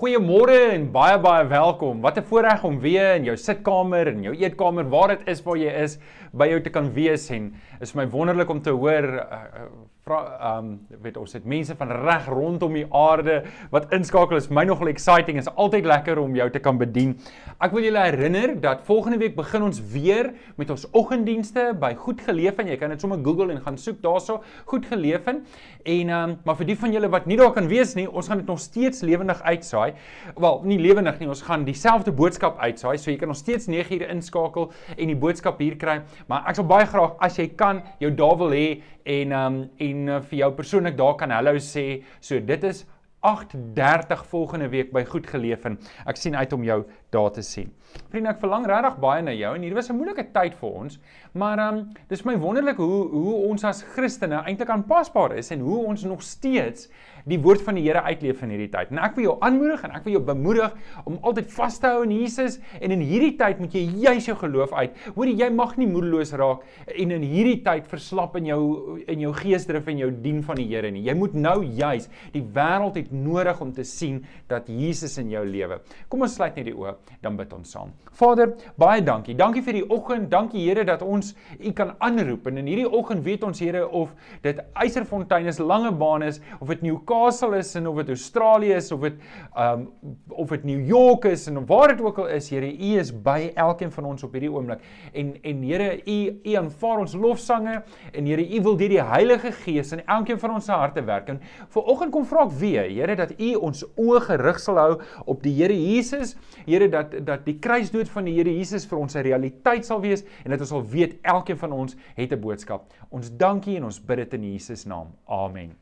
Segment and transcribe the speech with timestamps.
[0.00, 1.98] Goeiemôre en baie baie welkom.
[2.00, 5.58] Wat 'n voorreg om weer in jou sitkamer en jou eetkamer waar dit is waar
[5.58, 5.98] jy is
[6.32, 9.68] by jou te kan wees en is my wonderlik om te hoor uh,
[10.12, 10.72] um,
[11.02, 13.40] weet ons het mense van reg rondom die aarde
[13.72, 17.16] wat inskakel is my nogal exciting is altyd lekker om jou te kan bedien.
[17.60, 22.22] Ek wil julle herinner dat volgende week begin ons weer met ons oggenddienste by Goed
[22.26, 24.40] Geleef en jy kan dit sommer Google en gaan soek daarso
[24.70, 25.44] Goed Geleef en
[25.84, 28.40] ehm um, maar vir die van julle wat nie daar kan wees nie, ons gaan
[28.42, 29.94] dit nog steeds lewendig uitsaai.
[30.36, 33.96] Wel, nie lewendig nie, ons gaan dieselfde boodskap uitsaai, so jy kan nog steeds 9
[33.96, 36.00] ure inskakel en die boodskap hier kry.
[36.28, 38.66] Maar ek sal baie graag as jy kan jou daar wil hê
[39.04, 42.02] en um en uh, vir jou persoonlik daar kan hallo sê.
[42.20, 42.84] So dit is
[43.20, 47.72] 8:30 volgende week by Goed Geleef en ek sien uit om jou daar te sien.
[48.10, 50.98] Vriende, ek verlang regtig baie na jou en hier was 'n moeilike tyd vir ons,
[51.32, 55.60] maar ehm um, dis my wonderlik hoe hoe ons as Christene eintlik aanpasbaar is en
[55.60, 56.88] hoe ons nog steeds
[57.28, 58.90] die woord van die Here uitleef in hierdie tyd.
[58.90, 60.74] En ek wil jou aanmoedig en ek wil jou bemoedig
[61.04, 64.36] om altyd vas te hou in Jesus en in hierdie tyd moet jy juis jou
[64.40, 64.96] geloof uit.
[65.16, 68.60] Hoorie, jy mag nie moedeloos raak en in hierdie tyd verslap in jou
[69.06, 71.02] in jou geesdrif en jou dien van die Here nie.
[71.06, 75.44] Jy moet nou juis die wêreld het nodig om te sien dat Jesus in jou
[75.46, 75.80] lewe.
[76.08, 77.79] Kom ons sluit net die oë, dan bid ons saam.
[78.20, 79.34] Vader, baie dankie.
[79.34, 80.28] Dankie vir die oggend.
[80.30, 84.12] Dankie Here dat ons U kan aanroep en in hierdie oggend weet ons Here of
[84.44, 88.92] dit Eiserfontein is, Langebaan is of dit New Newcastle is en of dit Australië is
[88.92, 89.14] of dit
[89.56, 89.86] um
[90.28, 93.52] of dit New York is en waar dit ook al is, Here, U is by
[93.54, 94.82] elkeen van ons op hierdie oomblik.
[95.12, 99.52] En en Here, U U aanvaar ons lofsange en Here, U wil deur die Heilige
[99.62, 101.28] Gees in elkeen van ons se harte werk.
[101.28, 104.92] En vanoggend kom vra ek weer, Here, dat U ons oë gerig sal hou
[105.24, 106.36] op die Here Jesus.
[106.66, 110.24] Here, dat dat die kruisdood van die Here Jesus vir ons 'n realiteit sal wees
[110.44, 112.90] en dat ons sal weet elkeen van ons het 'n boodskap.
[113.10, 115.08] Ons dankie en ons bid dit in Jesus naam.
[115.26, 115.76] Amen.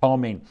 [0.00, 0.42] Amen.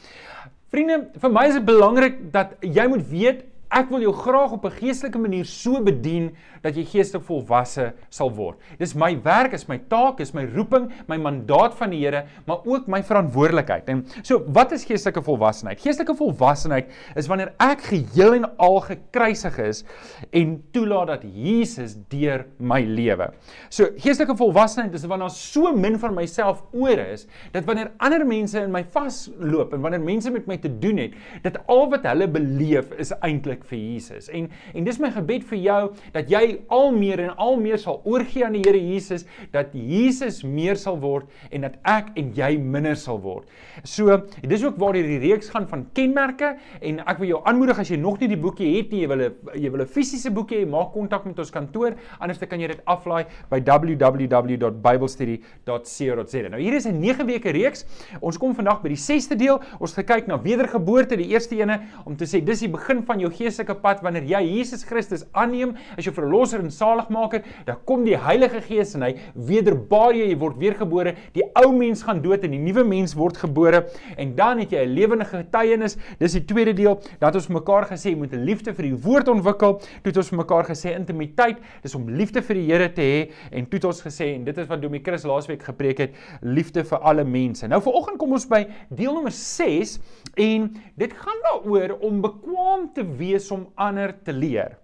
[0.68, 4.64] Vriende, vir my is dit belangrik dat jy moet weet ek wil jou graag op
[4.64, 8.58] 'n geestelike manier so bedien dat jy geestelik volwasse sal word.
[8.78, 12.64] Dis my werk, is my taak, is my roeping, my mandaat van die Here, maar
[12.64, 13.88] ook my verantwoordelikheid.
[13.88, 15.80] En so, wat is geestelike volwassenheid?
[15.80, 16.86] Geestelike volwassenheid
[17.16, 19.84] is wanneer ek geheel en al gekruisig is
[20.30, 23.32] en toelaat dat Jesus deur my lewe.
[23.68, 28.58] So, geestelike volwassenheid is wanneer so min van myself oor is dat wanneer ander mense
[28.60, 31.12] in my vasloop en wanneer mense met my te doen het,
[31.42, 34.28] dat al wat hulle beleef is eintlik vir Jesus.
[34.28, 38.02] En en dis my gebed vir jou dat jy al meer en al meer sal
[38.04, 42.58] oorgee aan die Here Jesus, dat Jesus meer sal word en dat ek en jy
[42.58, 43.46] minder sal word.
[43.84, 47.90] So, dis ook waar hierdie reeks gaan van kenmerke en ek wil jou aanmoedig as
[47.90, 50.64] jy nog nie die boekie het nie, jy wil 'n jy wil 'n fisiese boekie
[50.64, 56.48] hê, maak kontak met ons kantoor, anders kan jy dit aflaai by www.biblestudy.co.za.
[56.48, 57.84] Nou hier is 'n 9 weke reeks.
[58.20, 59.60] Ons kom vandag by die 6ste deel.
[59.80, 63.18] Ons gaan kyk na wedergeboorte, die eerste ene om te sê dis die begin van
[63.20, 63.47] jou geestelike
[63.82, 68.60] pad wanneer jy Jesus Christus aanneem as jou verlosser en saligmaker, dan kom die Heilige
[68.60, 71.14] Gees en hy wederbaar jou, jy word weergebore.
[71.34, 74.84] Die ou mens gaan dood en die nuwe mens word gebore en dan het jy
[74.84, 75.96] 'n lewende getuienis.
[76.18, 77.00] Dis die tweede deel.
[77.20, 79.78] Dat ons mekaar gesê moet 'n liefde vir die woord ontwikkel.
[79.78, 83.66] Toe het ons mekaar gesê intimiteit, dis om liefde vir die Here te hê en
[83.66, 86.98] toe het ons gesê en dit is wat Domie Chris laasweek gepreek het, liefde vir
[86.98, 87.66] alle mense.
[87.68, 89.98] Nou vanoggend kom ons by deel nommer 6
[90.34, 90.66] en
[90.98, 94.76] dit gaan daaroor om bekwaam te wees om ander te leer.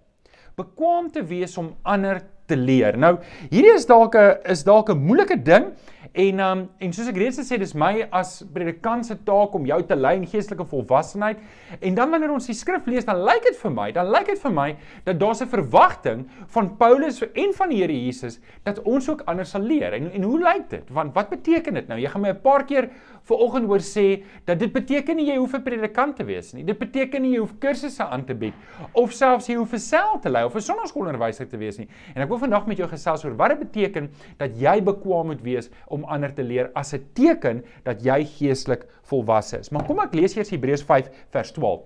[0.55, 2.95] Bekwaam te wees om ander te leer.
[2.97, 3.17] Nou,
[3.51, 5.73] hierdie is dalk 'n is dalk 'n moeilike ding
[6.15, 9.79] en um en soos ek reeds gesê, dis my as predikant se taak om jou
[9.87, 11.41] te lei in geestelike volwassenheid.
[11.81, 14.41] En dan wanneer ons die skrif lees, dan lyk dit vir my, dan lyk dit
[14.45, 14.67] vir my
[15.05, 19.49] dat daar 'n verwagting van Paulus en van die Here Jesus dat ons ook anders
[19.49, 19.93] sal leer.
[19.93, 20.89] En en hoe lyk dit?
[20.89, 21.99] Want wat beteken dit nou?
[21.99, 22.89] Jy gaan my 'n paar keer
[23.25, 26.63] ver oggend hoor sê dat dit beteken nie jy hoef 'n predikant te wees nie.
[26.63, 28.53] Dit beteken nie jy hoef kursusse aan te bied
[28.93, 31.87] of selfs jy hoef 'n sel te lei of 'n sonnaskoolonderwyser te wees nie.
[32.15, 35.41] En ek wil vandag met jou gesels oor wat dit beteken dat jy bekwame moet
[35.41, 39.71] wees om ander te leer as 'n teken dat jy geestelik volwasse is.
[39.71, 41.83] Maar kom ek lees eers Hebreërs 5 vers 12.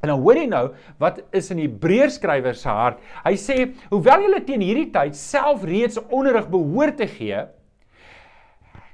[0.00, 0.64] En dan hoor jy nou
[0.98, 3.00] wat is in Hebreërs skrywer se hart.
[3.24, 7.46] Hy sê hoewel julle teen hierdie tyd self reeds onderrig behoort te gee,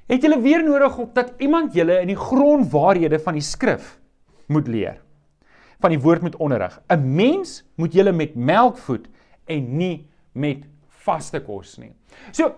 [0.08, 3.98] het julle weer nodig op dat iemand julle in die grondwaarhede van die skrif
[4.52, 5.00] moet leer.
[5.80, 6.80] Van die woord moet onderrig.
[6.88, 9.08] 'n Mens moet julle met melk voed
[9.46, 10.64] en nie met
[11.04, 11.92] vaste kos nie.
[12.32, 12.54] So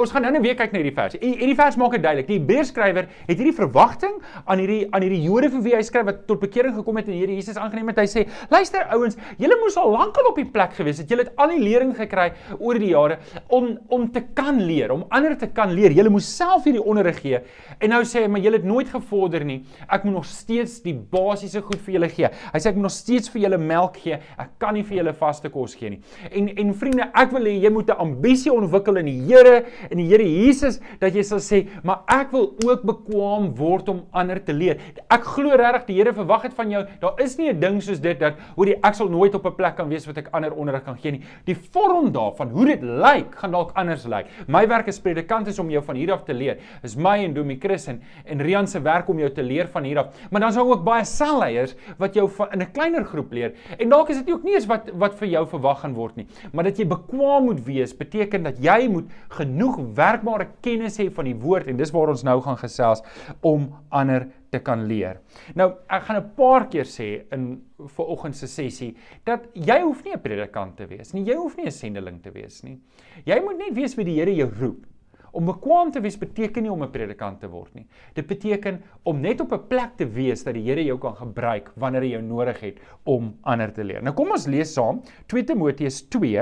[0.00, 1.16] ons gaan nou net weer kyk na hierdie vers.
[1.20, 2.28] Hierdie vers maak dit duidelik.
[2.30, 6.22] Die Hebreërskrywer het hierdie verwagting aan hierdie aan hierdie Jode vir wie hy skryf wat
[6.28, 8.00] tot bekering gekom het en Here Jesus aangeneem het.
[8.00, 11.10] Hy sê: "Luister ouens, julle moes al lankal op die plek gewees het.
[11.10, 13.18] Julle het al die lering gekry oor die jare
[13.48, 15.92] om om te kan leer, om ander te kan leer.
[15.92, 17.40] Julle moes self hierdie onderrig gee."
[17.80, 19.64] En nou sê hy: "Maar julle het nooit gevorder nie.
[19.88, 22.96] Ek moet nog steeds die basiese goed vir julle gee." Hy sê ek moet nog
[22.96, 24.18] steeds vir julle melk gee.
[24.38, 26.00] Ek kan nie vir julle vaste kos gee nie.
[26.30, 29.98] En en vriende, ek wil hê jy moet 'n ambisie ontwikkel in die Here in
[29.98, 34.44] die Here Jesus dat jy sal sê, "Maar ek wil ook bekwam word om ander
[34.44, 34.78] te leer."
[35.10, 36.84] Ek glo regtig die Here verwag dit van jou.
[37.00, 39.54] Daar is nie 'n ding soos dit dat hoe die ek sal nooit op 'n
[39.54, 41.22] plek kan wees wat ek ander onderrig kan gee nie.
[41.44, 44.26] Die vorm daarvan, hoe dit lyk, gaan dalk anders lyk.
[44.48, 46.58] My werk as predikant is om jou van hier af te leer.
[46.82, 49.84] Is my en Domie Chris en en Rian se werk om jou te leer van
[49.84, 50.06] hier af.
[50.30, 53.52] Maar dan is daar ook baie selleiers wat jou van, in 'n kleiner groep leer.
[53.78, 56.26] En dalk is dit ook nie eens wat wat vir jou verwag gaan word nie,
[56.52, 61.24] maar dat jy bekwam moet wees beteken dat jy moet genoeg werkbare kennis hê van
[61.24, 63.02] die woord en dis waar ons nou gaan gesels
[63.40, 65.20] om ander te kan leer.
[65.54, 70.04] Nou, ek gaan 'n paar keer sê in vir oggend se sessie dat jy hoef
[70.04, 71.24] nie 'n predikant te wees nie.
[71.24, 72.78] Jy hoef nie 'n sendeling te wees nie.
[73.24, 74.89] Jy moet net weet wie die Here jou roep.
[75.32, 77.86] Om bekwam te wees beteken nie om 'n predikant te word nie.
[78.14, 81.70] Dit beteken om net op 'n plek te wees dat die Here jou kan gebruik
[81.76, 84.02] wanneer hy jou nodig het om ander te leer.
[84.02, 86.38] Nou kom ons lees saam 2 Timoteus 2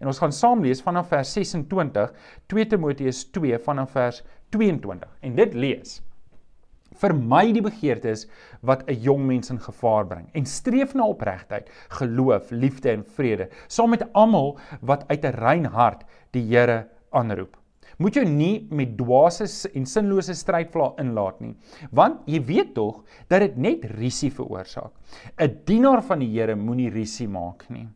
[0.00, 2.12] en ons gaan saam lees vanaf vers 26,
[2.46, 5.08] 2 Timoteus 2 vanaf vers 22.
[5.20, 6.02] En dit lees:
[7.00, 8.26] Vermy die begeertes
[8.60, 13.48] wat 'n jong mens in gevaar bring en streef na opregtheid, geloof, liefde en vrede,
[13.66, 17.61] saam met almal wat uit 'n rein hart die Here aanroep.
[18.02, 19.46] Moet jou nie met dwaase
[19.76, 21.54] en sinlose strydvlae inlaat nie,
[21.94, 24.90] want jy weet tog dat dit net risie veroorsaak.
[25.38, 27.86] 'n Dienaar van die Here moenie risie maak nie.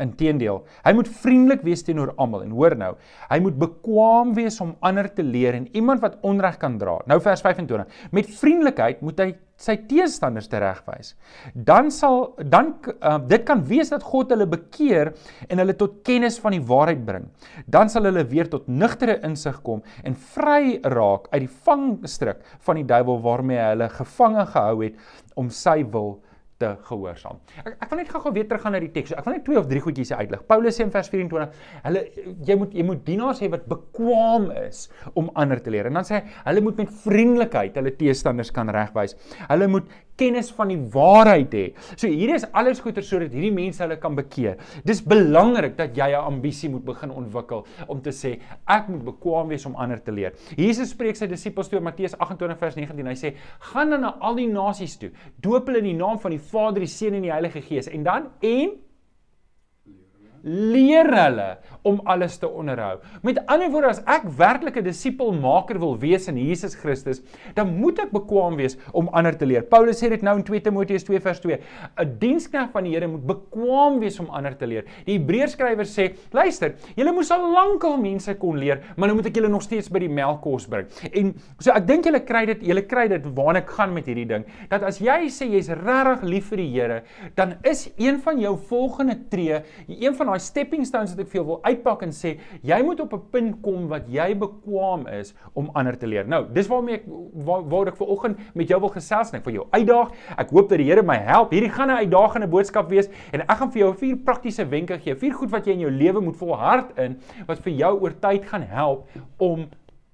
[0.00, 2.94] Inteendeel, hy moet vriendelik wees teenoor almal en hoor nou,
[3.28, 6.98] hy moet bekwam wees om ander te leer en iemand wat onreg kan dra.
[7.06, 7.86] Nou vers 25.
[8.12, 11.14] Met vriendelikheid moet hy sy teestanders teregwys.
[11.54, 15.12] Dan sal dan uh, dit kan wees dat God hulle bekeer
[15.48, 17.28] en hulle tot kennis van die waarheid bring.
[17.68, 22.80] Dan sal hulle weer tot nugtere insig kom en vry raak uit die vangstrik van
[22.80, 26.18] die duiwel waarmee hy hulle gevange gehou het om sy wil
[26.60, 27.40] te gehoorsaam.
[27.62, 29.14] Ek ek wil net gou-gou weer teruggaan na die teks.
[29.16, 30.42] Ek wil net twee of drie goedjies uitlig.
[30.50, 32.04] Paulus sê in vers 24, hulle
[32.48, 34.84] jy moet jy moet dienaars hê wat bekwam is
[35.14, 35.88] om ander te leer.
[35.90, 39.16] En dan sê hy, hulle moet met vriendelikheid hulle teestanders kan regwys.
[39.48, 39.88] Hulle moet
[40.20, 41.64] kennis van die waarheid hê.
[41.96, 44.58] So hier is alles goeie sodat hierdie mense hulle kan bekeer.
[44.86, 49.48] Dis belangrik dat jy 'n ambisie moet begin ontwikkel om te sê ek moet bekwam
[49.48, 50.32] wees om ander te leer.
[50.56, 53.06] Jesus spreek sy disippels toe in Matteus 28 vers 19.
[53.06, 53.34] Hy sê:
[53.72, 56.80] "Gaan dan na al die nasies toe, doop hulle in die naam van die Vader,
[56.80, 58.89] die Seun en die Heilige Gees." En dan en
[60.42, 61.48] leer hulle
[61.82, 62.98] om alles te onderhou.
[63.22, 67.22] Met ander woorde, as ek werklik 'n disipelmaker wil wees in Jesus Christus,
[67.54, 69.62] dan moet ek bekwam wees om ander te leer.
[69.62, 71.58] Paulus sê dit nou in 2 Timoteus 2 vers 2.
[71.98, 74.84] 'n Diensknegt van die Here moet bekwam wees om ander te leer.
[75.06, 79.36] Die Hebreërskrywer sê, luister, julle moes al lankal mense kon leer, maar nou moet ek
[79.36, 80.86] julle nog steeds by die melkkos bring.
[81.12, 84.26] En so ek dink julle kry dit, julle kry dit waarna ek gaan met hierdie
[84.26, 87.02] ding, dat as jy sê jy's regtig lief vir die Here,
[87.36, 91.40] dan is een van jou volgende tree, een van daai stepping stones wat ek vir
[91.40, 92.36] jou wil uitpak en sê
[92.66, 96.26] jy moet op 'n punt kom wat jy bekwam is om ander te leer.
[96.26, 97.04] Nou, dis waarmee ek
[97.34, 100.10] waar, waar ek vanoggend met jou wil gesels en ek vir jou uitdaag.
[100.38, 101.50] Ek hoop dat die Here my help.
[101.50, 105.14] Hierdie gaan 'n uitdagende boodskap wees en ek gaan vir jou vier praktiese wenke gee,
[105.14, 108.44] vier goed wat jy in jou lewe moet volhard in wat vir jou oor tyd
[108.44, 109.68] gaan help om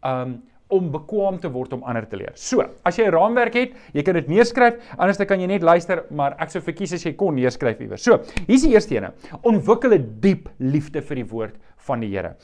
[0.04, 2.32] um om bekwam te word om ander te leer.
[2.34, 5.62] So, as jy 'n raamwerk het, jy kan dit neerskryf, anders dan kan jy net
[5.62, 8.02] luister, maar ek sou verkies as jy kon neerskryf iewers.
[8.02, 9.12] So, hier's die eerste ene.
[9.42, 12.34] Ontwikkel 'n diep liefde vir die woord van die Here.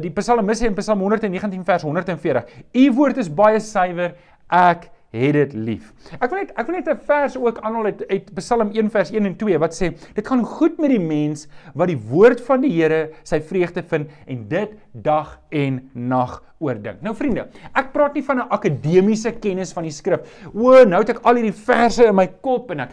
[0.00, 2.44] Die Psalmis sê in Psalm 119 vers 140:
[2.74, 4.14] U woord is baie suiwer,
[4.48, 5.90] ek het dit lief.
[6.18, 9.10] Ek wil net ek wil net 'n vers ook aanhaal uit uit Psalm 1 vers
[9.12, 12.60] 1 en 2 wat sê dit gaan goed met die mens wat die woord van
[12.62, 17.00] die Here sy vreugde vind en dit dag en nag oordink.
[17.02, 20.20] Nou vriende, ek praat nie van 'n akademiese kennis van die skrif.
[20.54, 22.90] O, nou het ek al hierdie verse in my kop en ek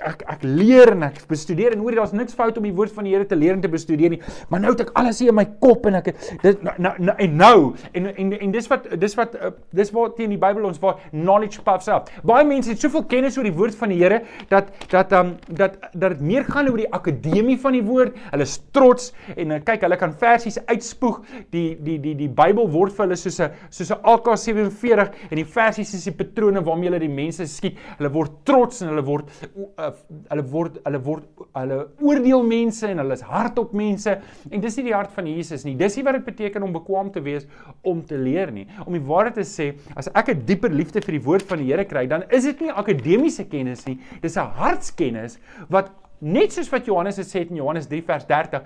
[0.00, 3.04] ek ek leer en ek bestudeer en hoorie daar's niks fout om die woord van
[3.04, 5.34] die Here te leer en te bestudeer nie, maar nou het ek alles hier in
[5.34, 8.88] my kop en ek dit nou nou nou en nou en en en dis wat
[8.98, 12.08] dis wat uh, dis wat teen die Bybel ons waar knowledge puffs up.
[12.24, 15.76] Baie mense het soveel kennis oor die woord van die Here dat dat um dat
[15.92, 18.16] dat dit meer gaan oor die akademie van die woord.
[18.30, 21.20] Hulle is trots en uh, kyk, hulle kan versies uitspoeg.
[21.50, 25.44] Die die die die Bybel word vir hulle soos 'n soos 'n AK47 en die
[25.44, 27.78] versies is die patrone waarmee hulle die mense skiet.
[27.98, 29.30] Hulle word trots en hulle word
[29.78, 29.92] uh,
[30.30, 31.24] hulle word hulle word
[31.54, 34.18] hulle oordeel mense en hulle is hard op mense
[34.50, 35.76] en dis nie die hart van Jesus nie.
[35.76, 37.46] Dis nie wat dit beteken om bekwam te wees
[37.82, 38.66] om te leer nie.
[38.86, 41.70] Om die waarheid te sê, as ek 'n dieper liefde vir die woord van die
[41.72, 43.98] Here kry, dan is dit nie akademiese kennis nie.
[44.20, 48.62] Dis 'n hartskennis wat net soos wat Johannes het sê in Johannes 3 vers 30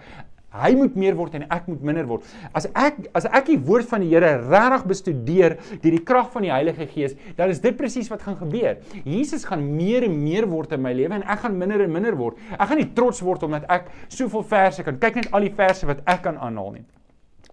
[0.62, 2.26] Hy moet meer word en ek moet minder word.
[2.56, 6.46] As ek as ek die woord van die Here regtig bestudeer deur die krag van
[6.46, 8.78] die Heilige Gees, dan is dit presies wat gaan gebeur.
[9.04, 12.16] Jesus gaan meer en meer word in my lewe en ek gaan minder en minder
[12.18, 12.38] word.
[12.56, 15.00] Ek gaan nie trots word omdat ek soveel verse kan.
[15.02, 16.86] Kyk net al die verse wat ek kan aanhaal nie.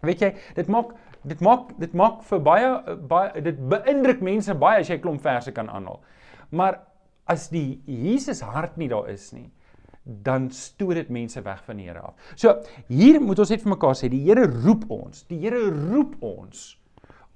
[0.03, 2.71] Weet jy, dit maak dit maak dit maak vir baie
[3.07, 6.01] baie dit beïndruk mense baie as jy 'n klomp verse kan aanhaal.
[6.51, 6.81] Maar
[7.25, 9.49] as die Jesus hart nie daar is nie,
[10.03, 12.31] dan stoot dit mense weg van die Here af.
[12.35, 12.57] So,
[12.87, 15.23] hier moet ons net vir mekaar sê, die Here roep ons.
[15.29, 16.73] Die Here roep ons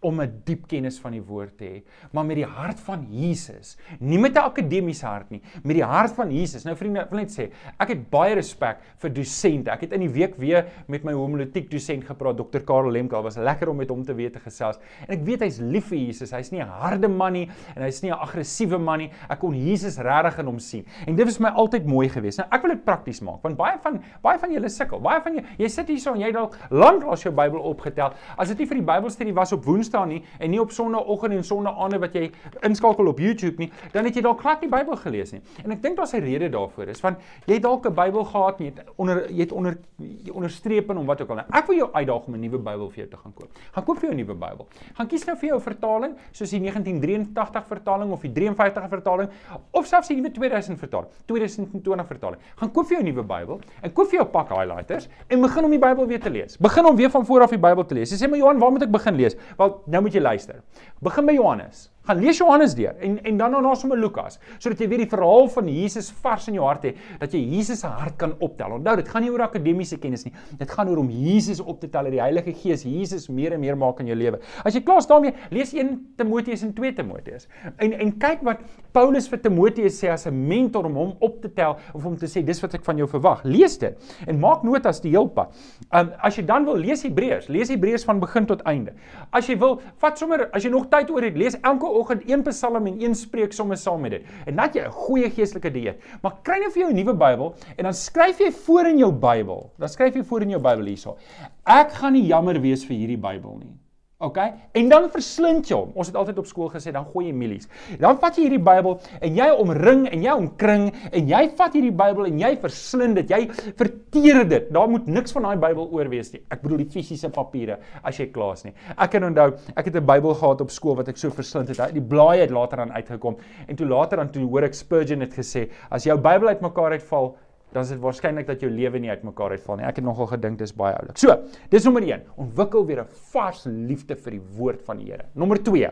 [0.07, 1.81] om 'n diep kennis van die woord te hê,
[2.13, 6.13] maar met die hart van Jesus, nie met 'n akademiese hart nie, met die hart
[6.15, 6.63] van Jesus.
[6.63, 9.71] Nou vriende, ek wil net sê, ek het baie respek vir dosente.
[9.71, 12.59] Ek het in die week weer met my homiletiek dosent gepraat, Dr.
[12.59, 14.79] Karel Lemkel, was lekker om met hom te weet te gesels.
[15.07, 16.31] En ek weet hy's lief vir Jesus.
[16.31, 19.11] Hy's nie 'n harde man nie en hy's nie 'n aggressiewe man nie.
[19.29, 20.85] Ek kon Jesus regtig in hom sien.
[21.07, 22.37] En dit was my altyd mooi geweest.
[22.39, 24.99] Nou ek wil dit prakties maak, want baie van baie van julle sukkel.
[24.99, 28.13] Baie van julle, jy sit hierso en jy dalk lank al jou Bybel opgetel.
[28.37, 31.37] As dit nie vir die Bybelstudie was op Woensdag staan nie en nie op Sondagoggend
[31.37, 32.29] en Sondagaande wat jy
[32.67, 35.41] inskakel op YouTube nie, dan het jy dalk glad nie Bybel gelees nie.
[35.63, 36.89] En ek dink daar's 'n rede daarvoor.
[36.89, 40.89] Is van jy het dalk 'n Bybel gehad nie, onder jy het onder jy onderstreep
[40.89, 41.35] en om wat ook al.
[41.35, 43.49] Nou, ek wil jou uitdaag om 'n nuwe Bybel vir jou te gaan koop.
[43.71, 44.67] Gaan koop vir jou 'n nuwe Bybel.
[44.93, 49.29] Gaan kies nou vir jou 'n vertaling soos die 1983 vertaling of die 53 vertaling
[49.71, 52.39] of selfs die nuwe 2000 vertaling, 2020 vertaling.
[52.55, 55.41] Gaan koop vir jou 'n nuwe Bybel en koop vir jou 'n pak highlighters en
[55.41, 56.57] begin om die Bybel weer te lees.
[56.57, 58.11] Begin om weer van voor af die Bybel te lees.
[58.11, 59.35] Jy sê maar Johan, waar moet ek begin lees?
[59.57, 60.62] Wel, nou moet jy luister.
[61.01, 61.89] Begin by Johannes.
[62.07, 65.49] Gaan lees Johannes deur en en dan daarna sommer Lukas, sodat jy weer die verhaal
[65.51, 68.77] van Jesus vars in jou hart het, dat jy Jesus se hart kan optel.
[68.77, 70.33] Onthou, dit gaan nie oor akademiese kennis nie.
[70.59, 73.77] Dit gaan oor om Jesus op te tel, die Heilige Gees Jesus meer en meer
[73.79, 74.39] maak in jou lewe.
[74.63, 77.49] As jy klaar is daarmee, lees 1 Timoteus en 2 Timoteus.
[77.83, 78.63] En en kyk wat
[78.95, 82.25] Paulus vir Timoteus sê as 'n mentor om hom op te tel of om te
[82.25, 83.43] sê dis wat ek van jou verwag.
[83.43, 83.97] Lees dit
[84.27, 85.53] en maak notas die heel pad.
[85.91, 88.93] Um as jy dan wil lees Hebreërs, lees Hebreërs van begin tot einde.
[89.31, 92.43] As jy wil, vat sommer as jy nog tyd oor het, lees elke oggend een
[92.47, 94.25] Psalm en een spreek sommer saam met dit.
[94.45, 95.97] En dat jy 'n goeie geestelike dieet.
[96.21, 99.11] Maar kry nou vir jou 'n nuwe Bybel en dan skryf jy voor in jou
[99.11, 99.71] Bybel.
[99.77, 101.17] Dan skryf jy voor in jou Bybel hierso.
[101.65, 103.87] Ek gaan nie jammer wees vir hierdie Bybel nie.
[104.17, 104.38] OK?
[104.74, 105.91] En dan verslind jy hom.
[105.93, 107.67] Ons het altyd op skool gesê dan gooi jy mielies.
[108.01, 111.93] Dan vat jy hierdie Bybel en jy omring en jy omkring en jy vat hierdie
[111.93, 113.29] Bybel en jy verslind dit.
[113.29, 114.71] Jy verteer dit.
[114.74, 116.41] Daar moet niks van daai Bybel oor wees nie.
[116.50, 118.74] Ek bedoel die fisiese papiere as jy klaar is nie.
[118.97, 121.93] Ek kan onthou, ek het 'n Bybel gehad op skool wat ek so verslind het.
[121.93, 125.33] Die blaaie het later aan uitgekom en toe later dan toe hoor ek Spurgeon het
[125.33, 127.36] gesê, as jou Bybel uitmekaar uitval,
[127.74, 129.86] dan is dit waarskynlik dat jou lewe nie uitmekaar uitval nie.
[129.86, 131.17] Ek het nogal gedink dis baie oulik.
[131.17, 131.36] So,
[131.69, 132.24] dis nommer 1.
[132.38, 135.25] Ontwikkel weer 'n vars liefde vir die woord van die Here.
[135.33, 135.91] Nommer 2.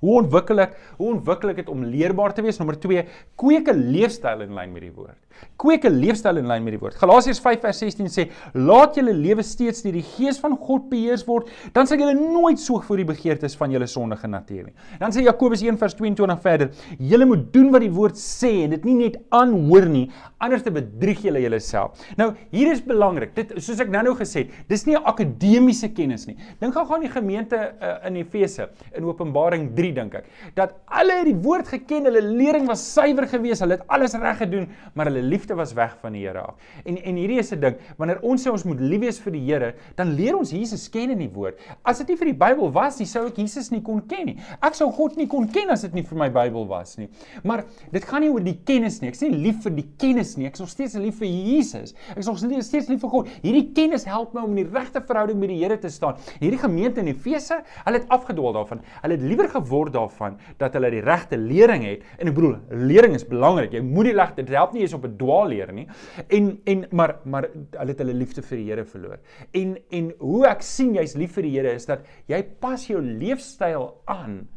[0.00, 0.76] Hoe ontwikkel ek?
[0.96, 2.58] Hoe ontwikkel ek dit om leerbaar te wees?
[2.60, 3.04] Nommer 2.
[3.40, 5.18] Kweek 'n leefstyl in lyn met die woord.
[5.60, 6.96] Kweek 'n leefstyl in lyn met die woord.
[6.96, 11.86] Galasiërs 5:16 sê: "Laat julle lewe steeds deur die Gees van God beheers word, dan
[11.86, 15.62] sal julle nooit soeg vir die begeertes van julle sondige natuur nie." Dan sê Jakobus
[15.62, 20.10] 1:22 verder: "Julle moet doen wat die woord sê en dit nie net aanhoor nie,
[20.38, 23.34] anders te bedrieg julle julleself." Nou, hier is belangrik.
[23.34, 26.36] Dit soos ek nou-nou gesê het, dis nie akademiese kennis nie.
[26.58, 31.18] Dink gou gaan die gemeente uh, in Efese in Openbaring 3 dink ek, dat alle
[31.20, 35.10] het die woord geken, hulle lering was suiwer geweest, hulle het alles reg gedoen, maar
[35.10, 36.54] hulle liefde was weg van die Here af.
[36.84, 39.42] En en hierdie is 'n ding, wanneer ons sê ons moet lief wees vir die
[39.48, 41.58] Here, dan leer ons Jesus ken in die woord.
[41.88, 44.36] As dit nie vir die Bybel was nie, sou ek Jesus nie kon ken nie.
[44.62, 47.08] Ek sou God nie kon ken as dit nie vir my Bybel was nie.
[47.46, 49.08] Maar dit gaan nie oor die kennis nie.
[49.08, 50.46] Ek sê lief vir die kennis nie.
[50.50, 51.94] Ek is nog steeds lief vir Jesus.
[52.12, 53.28] Ek is nog steeds lief vir God.
[53.42, 56.16] Hierdie kennis help my om in die regte verhouding met die Here te staan.
[56.40, 58.80] Hierdie gemeente in Efese, hulle het afgedwaal daarvan.
[59.00, 62.04] Hulle het liewer geword daarvan dat hulle die regte lering het.
[62.18, 63.72] En ek bedoel, lering is belangrik.
[63.72, 65.88] Jy moet die regte, dit help nie eens op 'n dwaalleer nie.
[66.28, 69.18] En en maar maar hulle het hulle liefde vir die Here verloor.
[69.52, 73.00] En en hoe ek sien jy's lief vir die Here is dat jy pas jou
[73.00, 74.48] leefstyl aan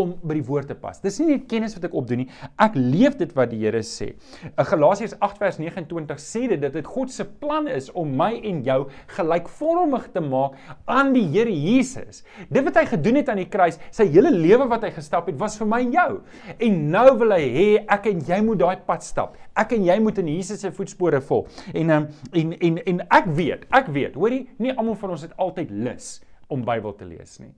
[0.00, 1.00] om by die woord te pas.
[1.02, 2.28] Dis nie net kennis wat ek opdoen nie.
[2.62, 4.12] Ek leef dit wat die Here sê.
[4.52, 8.32] In Galasiërs 8 vers 29 sê dit dat dit God se plan is om my
[8.46, 8.78] en jou
[9.16, 10.58] gelykvormig te maak
[10.92, 12.22] aan die Here Jesus.
[12.52, 15.40] Dit wat hy gedoen het aan die kruis, sy hele lewe wat hy gestap het,
[15.40, 16.08] was vir my en jou.
[16.68, 19.36] En nou wil hy hê ek en jy moet daai pad stap.
[19.56, 21.52] Ek en jy moet in Jesus se voetspore volg.
[21.74, 25.36] En um, en en en ek weet, ek weet, hoorie, nie almal van ons het
[25.40, 26.16] altyd lus
[26.52, 27.54] om Bybel te lees nie.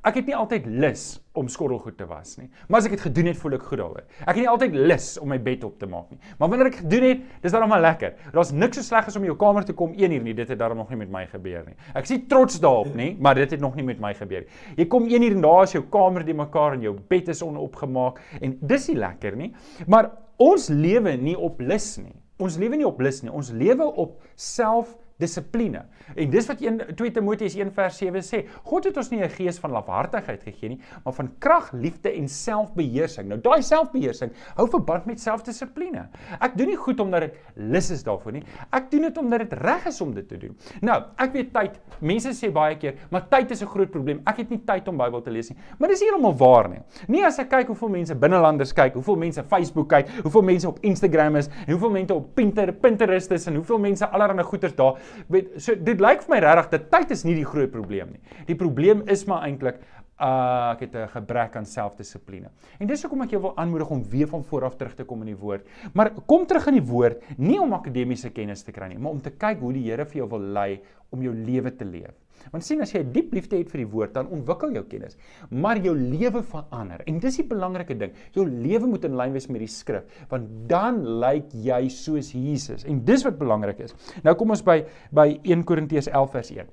[0.00, 1.02] Ek het nie altyd lus
[1.36, 2.46] om skottelgoed te was nie.
[2.70, 4.04] Maar as ek dit gedoen het, voel ek goed daaroor.
[4.22, 6.16] Ek het nie altyd lus om my bed op te maak nie.
[6.38, 8.14] Maar wanneer ek gedoen het, dis dan maar lekker.
[8.32, 10.34] Daar's niks so sleg as om in jou kamer te kom 1 uur nie.
[10.38, 11.76] Dit het daarom nog nie met my gebeur nie.
[11.92, 14.56] Ek is nie trots daarop nie, maar dit het nog nie met my gebeur nie.
[14.80, 17.44] Jy kom 1 uur en daar is jou kamer die mekaar en jou bed is
[17.44, 19.52] onopgemaak en dis nie lekker nie.
[19.84, 22.16] Maar ons lewe nie op lus nie.
[22.40, 23.32] Ons lewe nie op lus nie.
[23.36, 25.84] Ons lewe op self dissipline.
[26.16, 28.42] En dis wat 1 2 Timoteus 1 vers 7 sê.
[28.66, 32.28] God het ons nie 'n gees van lafhartigheid gegee nie, maar van krag, liefde en
[32.28, 33.28] selfbeheersing.
[33.28, 36.08] Nou daai selfbeheersing hou verband met selfdissipline.
[36.40, 38.42] Ek doen nie goed omdat dit lus is daarvoor nie.
[38.72, 40.56] Ek doen dit omdat dit reg is om dit te doen.
[40.80, 41.80] Nou, ek weet tyd.
[42.00, 44.22] Mense sê baie keer, maar tyd is 'n groot probleem.
[44.26, 45.58] Ek het nie tyd om Bybel te lees nie.
[45.78, 46.80] Maar dis heeltemal waar nie.
[47.08, 50.78] Nie as ek kyk hoeveel mense binnelanders kyk, hoeveel mense Facebook kyk, hoeveel mense op
[50.80, 54.98] Instagram is en hoeveel mense op Pinterest is en hoeveel mense allerlei goeders daar
[55.28, 58.20] weet so dit lyk vir my regtig dat tyd is nie die groot probleem nie.
[58.46, 59.80] Die probleem is maar eintlik
[60.20, 62.50] uh ek het 'n gebrek aan selfdissipline.
[62.78, 65.20] En dis hoekom ek jou wil aanmoedig om weer van voor af terug te kom
[65.20, 65.66] in die woord.
[65.94, 69.20] Maar kom terug in die woord nie om akademiese kennis te kry nie, maar om
[69.20, 72.14] te kyk hoe die Here vir jou wil lei om jou lewe te leef.
[72.50, 75.16] Want sien as jy 'n diep liefde het vir die woord, dan ontwikkel jou kennis,
[75.50, 77.02] maar jou lewe verander.
[77.06, 78.12] En dis die belangrike ding.
[78.32, 82.84] Jou lewe moet in lyn wees met die skrif, want dan lyk jy soos Jesus.
[82.84, 83.94] En dis wat belangrik is.
[84.22, 86.66] Nou kom ons by by 1 Korintiërs 11 vers 1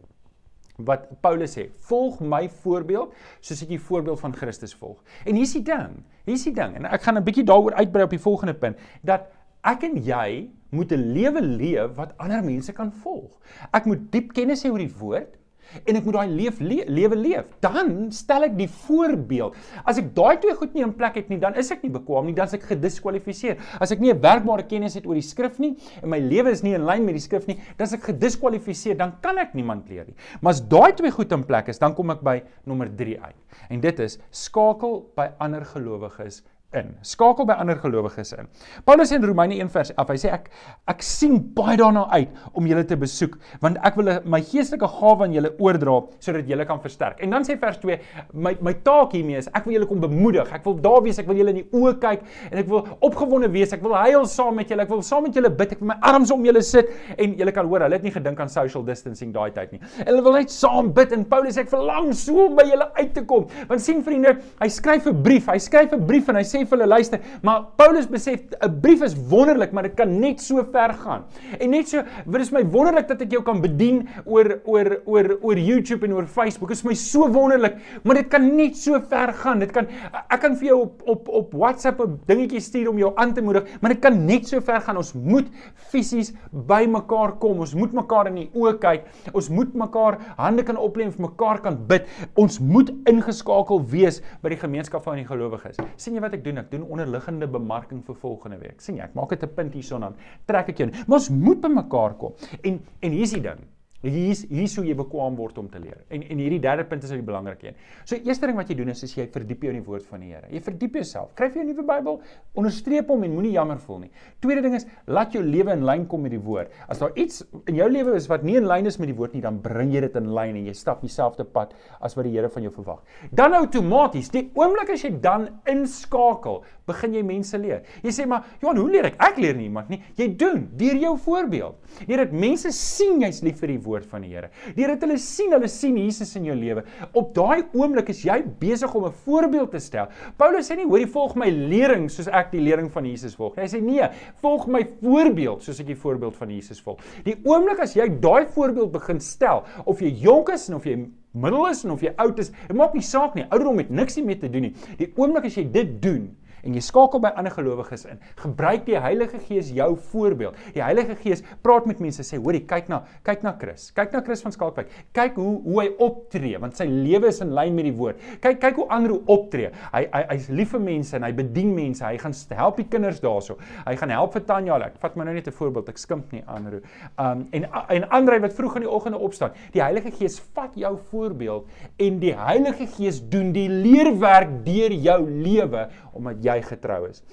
[0.85, 4.99] wat Paulus sê, volg my voorbeeld soos ek die voorbeeld van Christus volg.
[5.25, 8.13] En hier's die ding, hier's die ding en ek gaan 'n bietjie daaroor uitbrei op
[8.13, 9.31] die volgende punt dat
[9.63, 13.31] ek en jy moet 'n lewe leef wat ander mense kan volg.
[13.73, 15.36] Ek moet diep kennis hê oor die woord
[15.83, 17.51] en ek moet daai leef le lewe leef.
[17.63, 19.55] Dan stel ek die voorbeeld.
[19.85, 22.29] As ek daai twee goed nie in plek het nie, dan is ek nie bekwam
[22.29, 23.57] nie, dan is ek gediskwalifiseer.
[23.81, 26.63] As ek nie 'n werkbare kennis het oor die skrif nie en my lewe is
[26.63, 29.89] nie in lyn met die skrif nie, dan is ek gediskwalifiseer, dan kan ek niemand
[29.89, 30.15] leer nie.
[30.41, 33.35] Maar as daai twee goed in plek is, dan kom ek by nommer 3 uit.
[33.69, 36.43] En dit is skakel by ander gelowiges
[36.75, 36.89] in.
[37.01, 38.47] Skakel by ander gelowiges in.
[38.85, 40.49] Paulus in Romeine 1 vers 11, hy sê ek
[40.91, 45.23] ek sien baie daarna uit om julle te besoek want ek wil my geestelike gawe
[45.23, 47.21] aan julle oordra sodat julle kan versterk.
[47.23, 47.97] En dan sê vers 2,
[48.35, 50.51] my my taak hiermee is ek wil julle kom bemoedig.
[50.57, 53.51] Ek wil daar wees, ek wil julle in die oë kyk en ek wil opgewonde
[53.55, 53.71] wees.
[53.75, 54.83] Ek wil huil saam met julle.
[54.83, 55.77] Ek wil saam met julle bid.
[55.77, 58.43] Ek wil my arms om julle sit en julle kan hoor, hulle het nie gedink
[58.43, 59.81] aan social distancing daai tyd nie.
[60.01, 63.15] Hulle wil net saam bid en Paulus sê ek verlang so om by julle uit
[63.15, 63.47] te kom.
[63.71, 65.47] Want sien vriende, hy skryf 'n brief.
[65.47, 68.81] Hy skryf 'n brief en hy sê sê vir hulle luister, maar Paulus besef 'n
[68.81, 71.25] brief is wonderlik, maar dit kan net so ver gaan.
[71.59, 75.37] En net so, wat is my wonderlik dat ek jou kan bedien oor oor oor
[75.41, 76.69] oor YouTube en oor Facebook.
[76.69, 79.59] Dit is my so wonderlik, maar dit kan net so ver gaan.
[79.59, 79.87] Dit kan
[80.29, 83.41] ek kan vir jou op op op WhatsApp 'n dingetjie stuur om jou aan te
[83.41, 84.97] moedig, maar dit kan net so ver gaan.
[84.97, 87.59] Ons moet fisies by mekaar kom.
[87.59, 89.05] Ons moet mekaar in die oë kyk.
[89.33, 92.07] Ons moet mekaar hande kan oplê en vir mekaar kan bid.
[92.35, 95.77] Ons moet ingeskakel wees by die gemeenskap van die gelowiges.
[95.97, 96.63] sien jy wat ek doen?
[96.63, 98.81] Ek doen onderliggende bemarking vir volgende week.
[98.81, 99.07] sien jy?
[99.09, 100.89] Ek maak dit 'n punt hierson dan trek ek jou.
[101.07, 102.33] Maar ons moet by mekaar kom.
[102.63, 103.65] En en hier's die ding.
[104.05, 106.03] Hier's hier's hoe jy bekwam word om te leer.
[106.13, 107.75] En en hierdie derde punt is 'n belangrike een.
[108.05, 110.19] So eerste ding wat jy doen is as jy verdiep jou in die woord van
[110.19, 110.45] die Here.
[110.51, 111.33] Jy verdiep jouself.
[111.33, 112.21] Kry vir jou nuwe Bybel,
[112.53, 114.11] onderstreep hom en moenie jammer voel nie.
[114.39, 116.69] Tweede ding is laat jou lewe in lyn kom met die woord.
[116.87, 119.33] As daar iets in jou lewe is wat nie in lyn is met die woord
[119.33, 122.33] nie, dan bring jy dit in lyn en jy stap dieselfde pad as wat die
[122.33, 123.01] Here van jou verwag.
[123.31, 127.81] Dan outomaties, die oomblik as jy dan inskakel, begin jy mense leer.
[128.03, 130.03] Jy sê maar, "Johan, hoe leer ek?" Ek leer nie iemand nie.
[130.15, 131.75] Jy doen deur jou voorbeeld.
[132.07, 134.49] Deur dit mense sien jy's lief vir die woord van die Here.
[134.75, 136.83] Deur dit hulle sien, hulle sien Jesus in jou lewe.
[137.17, 140.07] Op daai oomblik is jy besig om 'n voorbeeld te stel.
[140.37, 143.55] Paulus sê nie hoor jy volg my lering soos ek die lering van Jesus volg.
[143.55, 144.07] Hy sê nee,
[144.41, 146.99] volg my voorbeeld soos ek die voorbeeld van Jesus volg.
[147.23, 151.07] Die oomblik as jy daai voorbeeld begin stel, of jy jonk is en of jy
[151.33, 153.45] middel is en of jy oud is, dit maak nie saak nie.
[153.49, 154.73] Ouderdom het niks mee te doen nie.
[154.97, 156.35] Die oomblik as jy dit doen,
[156.67, 158.19] en jy skakel by ander gelowiges in.
[158.41, 160.57] Gebruik die Heilige Gees jou voorbeeld.
[160.75, 163.89] Die Heilige Gees praat met mense sê, hoorie, kyk na, kyk na Chris.
[163.95, 164.91] Kyk na Chris van Skalkwyk.
[165.15, 168.21] Kyk hoe hoe hy optree want sy lewe is in lyn met die woord.
[168.43, 169.71] Kyk kyk hoe ander optree.
[169.93, 172.03] Hy hy hy's lief vir mense en hy bedien mense.
[172.05, 173.57] Hy gaan help die kinders daarso.
[173.85, 174.77] Hy gaan help vir Tanya.
[174.87, 175.89] Ek vat my nou net 'n voorbeeld.
[175.89, 176.81] Ek skimp nie ander.
[177.17, 179.51] Um en en Andre wat vroeg in die oggende opstaan.
[179.73, 185.19] Die Heilige Gees vat jou voorbeeld en die Heilige Gees doen die leerwerk deur jou
[185.29, 187.23] lewe omdat jy getrou is.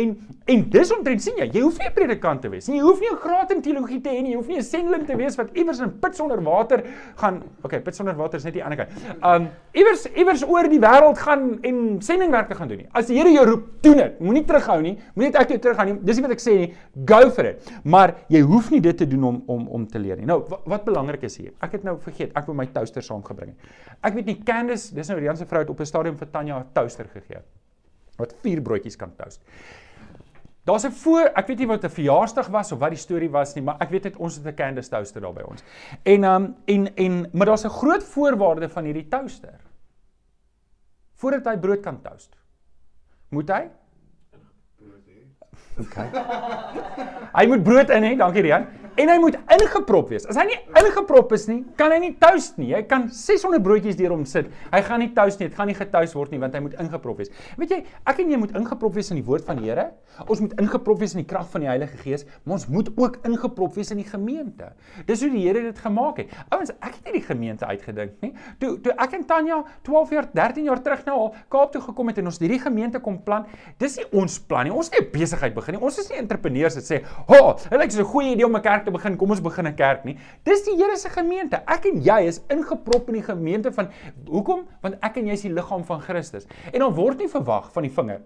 [0.00, 0.14] En
[0.52, 2.78] en dis omtrent sien jy, jy hoef nie 'n predikant te wees nie.
[2.78, 4.30] Jy hoef nie 'n graad in teologie te hê nie.
[4.32, 6.82] Jy hoef nie 'n sending te wees wat iewers in put sonder water
[7.16, 7.42] gaan.
[7.62, 8.90] Okay, put sonder water is net die ander kant.
[9.22, 12.88] Um iewers iewers oor die wêreld gaan en sendingwerk te gaan doen nie.
[12.92, 14.20] As die Here jou roep, doen dit.
[14.20, 14.98] Moenie terughou nie.
[15.14, 15.98] Moenie net ek toe teruggaan nie.
[16.04, 16.74] Dis nie wat ek sê nie.
[17.06, 17.72] Go for it.
[17.84, 20.26] Maar jy hoef nie dit te doen om om om te leer nie.
[20.26, 21.52] Nou, wat, wat belangrik is hier.
[21.62, 22.32] Ek het nou vergeet.
[22.34, 23.74] Ek wou my toaster saamgebring het.
[24.02, 26.58] Ek weet nie Candice, dis nou Rian se vrou het op 'n stadium vir Tanya
[26.58, 27.42] 'n toaster gegee
[28.16, 29.42] wat vier broodjies kan toast.
[30.64, 33.54] Daar's 'n voor, ek weet nie wat 'n verjaarsdag was of wat die storie was
[33.54, 35.62] nie, maar ek weet net ons het 'n Candice toaster daar by ons.
[36.02, 39.60] En um en en maar daar's 'n groot voorwaarde van hierdie toaster.
[41.14, 42.36] Voordat hy brood kan toast,
[43.28, 43.70] moet hy
[45.80, 46.06] Okay.
[47.38, 50.26] hy moet brood in hê, dankie Rian en hy moet ingeprop wees.
[50.30, 52.68] As hy nie ingeprop is nie, kan hy nie toast nie.
[52.70, 54.50] Jy kan 600 broodjies deur hom sit.
[54.70, 55.48] Hy gaan nie toast nie.
[55.50, 57.32] Dit gaan nie getoast word nie want hy moet ingeprop wees.
[57.58, 59.88] Weet jy, ek en jy moet ingeprop wees in die woord van die Here.
[60.28, 63.18] Ons moet ingeprop wees in die krag van die Heilige Gees, maar ons moet ook
[63.26, 64.70] ingeprop wees in die gemeente.
[65.08, 66.34] Dis hoe die Here dit gemaak het.
[66.54, 68.30] Ouens, ek het nie die gemeente uitgedink nie.
[68.62, 69.58] Toe toe ek en Tanya
[69.88, 73.00] 12 jaar, 13 jaar terug nou al Kaap toe gekom het en ons hierdie gemeente
[73.02, 73.48] kom plan,
[73.82, 74.74] dis nie ons plan nie.
[74.74, 75.82] Ons het nie 'n besigheid begin nie.
[75.84, 78.56] Ons is nie entrepreneurs wat sê, "Ha, oh, dit lyk so 'n goeie idee om
[78.56, 80.18] 'n kerk te begin, kom ons begin 'n kerk nie.
[80.44, 81.62] Dis die Here se gemeente.
[81.66, 83.88] Ek en jy is ingeprop in die gemeente van
[84.28, 84.66] hoekom?
[84.82, 86.46] Want ek en jy is die liggaam van Christus.
[86.72, 88.20] En dan word nie verwag van die vinger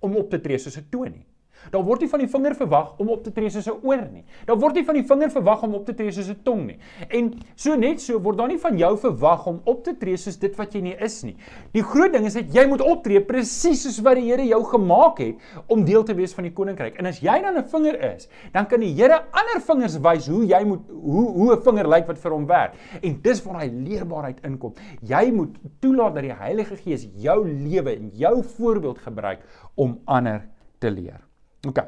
[0.00, 1.26] om op te tree soos 'n toon nie.
[1.70, 4.24] Daar word nie van die vinger verwag om op te tree soos 'n oor nie.
[4.46, 6.78] Daar word nie van die vinger verwag om op te tree soos 'n tong nie.
[7.08, 10.38] En so net so word daar nie van jou verwag om op te tree soos
[10.38, 11.36] dit wat jy nie is nie.
[11.72, 15.18] Die groot ding is dat jy moet optree presies soos wat die Here jou gemaak
[15.18, 15.36] het
[15.68, 16.98] om deel te wees van die koninkryk.
[16.98, 20.46] En as jy dan 'n vinger is, dan kan die Here ander vingers wys hoe
[20.46, 22.74] jy moet hoe hoe 'n vinger lyk wat vir hom werk.
[23.02, 24.74] En dis waar hy leerbaarheid inkom.
[25.02, 29.40] Jy moet toelaat dat die Heilige Gees jou lewe en jou voorbeeld gebruik
[29.74, 30.48] om ander
[30.78, 31.20] te leer.
[31.66, 31.80] OK.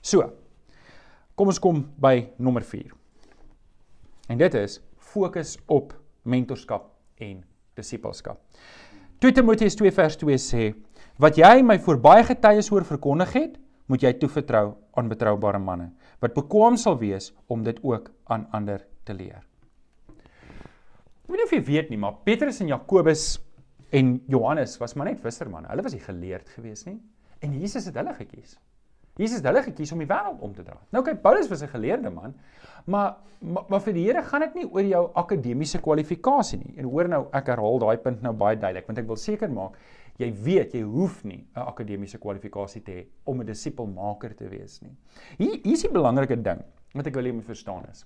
[0.00, 0.24] So.
[1.40, 2.90] Kom ons kom by nommer 4.
[4.28, 4.78] En dit is
[5.10, 5.94] fokus op
[6.28, 6.90] mentorskap
[7.24, 7.40] en
[7.78, 8.38] disippelskap.
[9.20, 10.74] 2 Timoteus 2 vers 2 sê:
[11.18, 15.90] "Wat jy my voor baie getuies hoor verkondig het, moet jy toevertrou aan betroubare manne
[16.20, 19.40] wat bekwam sal wees om dit ook aan ander te leer."
[21.24, 23.40] Ek weet nie of jy weet nie, maar Petrus en Jakobus
[23.90, 25.68] en Johannes was maar net vissermanne.
[25.68, 27.00] Hulle was nie geleerd gewees nie.
[27.40, 28.58] En Jesus het hulle gekies.
[29.20, 30.80] Jesus het hulle gekies om die wêreld om te draai.
[30.94, 32.34] Nou kyk, Paulus was 'n geleerde man,
[32.86, 36.74] maar, maar maar vir die Here gaan dit nie oor jou akademiese kwalifikasie nie.
[36.78, 39.76] En hoor nou, ek herhaal daai punt nou baie duidelik, want ek wil seker maak
[40.20, 44.80] jy weet jy hoef nie 'n akademiese kwalifikasie te hê om 'n disipelmaker te wees
[44.82, 44.96] nie.
[45.38, 46.62] Hier hier is die belangrike ding
[46.94, 48.04] wat ek wil hê jy moet verstaan is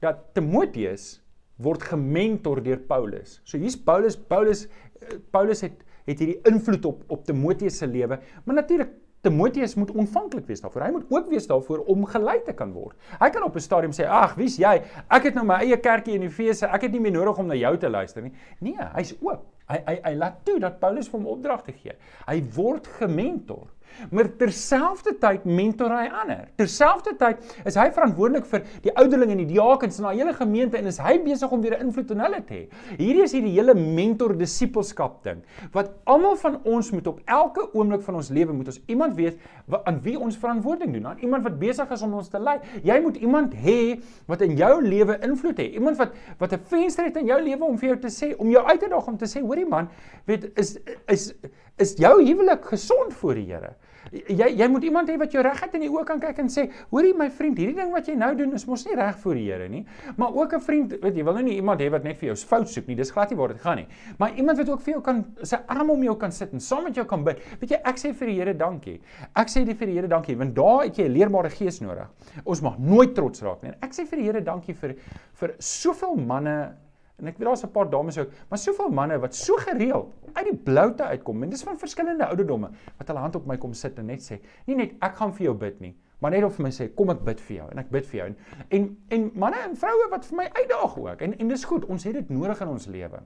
[0.00, 1.22] dat Timoteus
[1.58, 3.40] word gementor deur Paulus.
[3.44, 4.66] So hier's Paulus, Paulus
[5.00, 8.20] eh, Paulus het het hierdie invloed op op Timoteus se lewe.
[8.44, 8.94] Maar natuurlik
[9.26, 10.82] Timoteus moet ontvanklik wees daarvoor.
[10.86, 12.94] Hy moet ook wees daarvoor om gelei te kan word.
[13.18, 14.82] Hy kan op 'n stadium sê: "Ag, wie's jy?
[15.08, 16.66] Ek het nou my eie kerkie in Efese.
[16.66, 19.44] Ek het nie meer nodig om na jou te luister nie." Nee, hy's oop.
[19.66, 21.92] Hy hy hy laat toe dat Paulus vir hom opdragte gee.
[22.26, 23.66] Hy word gementor.
[24.10, 26.48] Maar terselfdertyd mentor hy ander.
[26.60, 30.90] Terselfdertyd is hy verantwoordelik vir die ouderlinge en die diakens en die hele gemeente en
[30.90, 32.64] is hy besig om weer 'n invloed op hulle te hê.
[32.98, 38.02] Hierdie is hierdie hele mentor disipelskap ding wat almal van ons moet op elke oomblik
[38.02, 39.38] van ons lewe moet ons iemand weet
[39.84, 41.06] aan wie ons verantwoording doen.
[41.06, 42.58] Aan iemand wat besig is om ons te lei.
[42.82, 45.72] Jy moet iemand hê wat in jou lewe invloed het.
[45.72, 48.50] Iemand wat wat 'n venster het in jou lewe om vir jou te sê om
[48.50, 49.88] jou uit te daag om te sê hoorie man,
[50.24, 51.34] weet is is
[51.78, 53.74] is jou huwelik gesond voor die Here?
[54.12, 56.66] Jy jy moet iemand hê wat jou reguit in die oë kan kyk en sê,
[56.92, 59.46] hoorie my vriend, hierdie ding wat jy nou doen is mos nie reg voor die
[59.48, 59.82] Here nie.
[60.16, 62.36] Maar ook 'n vriend, weet jy, wil nou nie iemand hê wat net vir jou
[62.36, 62.96] fout soek nie.
[62.96, 63.86] Dis glad nie waar dit gaan nie.
[64.18, 66.84] Maar iemand wat ook vir jou kan sy arm om jou kan sit en saam
[66.84, 67.38] met jou kan bid.
[67.60, 69.00] Weet jy, ek sê vir die Here dankie.
[69.34, 72.08] Ek sê vir die Here dankie want daar het jy 'n leerbare gees nodig.
[72.44, 73.72] Ons mag nooit trots raak nie.
[73.82, 74.94] Ek sê vir die Here dankie vir
[75.34, 76.85] vir soveel manne
[77.16, 80.44] En ek weet daar's 'n paar dames ook, maar soveel manne wat so gereeld uit
[80.44, 83.98] die bloute uitkom en dis van verskillende ouderdomme wat hulle hand op my kom sit
[83.98, 86.62] en net sê, nie net ek gaan vir jou bid nie, maar net of vir
[86.62, 88.36] my sê kom ek bid vir jou en ek bid vir jou en
[88.68, 92.04] en, en manne en vroue wat vir my uitdaag ook en en dis goed, ons
[92.04, 93.22] het dit nodig in ons lewe.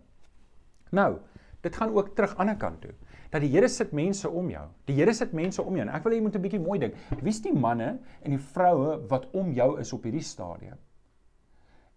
[0.93, 1.19] Nou,
[1.61, 2.95] dit gaan ook terug aan die ander kant toe.
[3.31, 4.67] Dat die Here sit mense om jou.
[4.87, 6.79] Die Here sit mense om jou en ek wil hê jy moet 'n bietjie mooi
[6.79, 6.95] dink.
[7.23, 10.79] Wie's die manne en die vroue wat om jou is op hierdie stadium?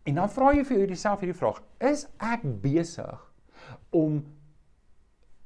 [0.03, 3.19] En dan vra jy vir jouself hierdie vraag: Is ek besig
[3.95, 4.23] om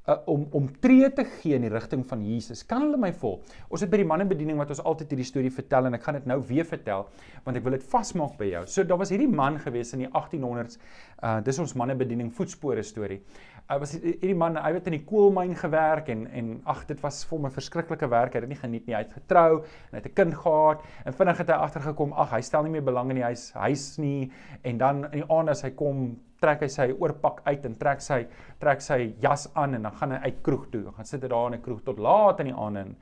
[0.08, 2.64] uh, om om tree te gee in die rigting van Jesus?
[2.66, 3.46] Kan hulle my volg?
[3.70, 6.30] Ons het by die mannebediening wat ons altyd hierdie storie vertel en ek gaan dit
[6.32, 7.06] nou weer vertel
[7.46, 8.64] want ek wil dit vasmaak by jou.
[8.72, 10.82] So daar was hierdie man gewees in die 1800s.
[11.22, 13.22] Uh dis ons mannebediening voetspore storie.
[13.68, 17.18] Hy was hierdie man, hy het in die koolmyn gewerk en en ag, dit was
[17.28, 18.34] vir hom 'n verskriklike werk.
[18.34, 18.96] Hy het dit nie geniet nie.
[18.96, 22.32] Hy het getrou en hy het 'n kind gehad en vinnig het hy agtergekom, ag,
[22.32, 24.32] hy stel nie meer belang in die huis huis nie
[24.64, 28.02] en dan in die aand as hy kom trek hy sy oorpak uit en trek
[28.02, 28.26] sy
[28.60, 30.92] trek sy jas aan en dan gaan hy uit kroeg toe.
[30.96, 32.96] Gaan sit hy daar in 'n kroeg tot laat in die aand en